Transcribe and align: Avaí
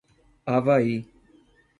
Avaí 0.55 0.95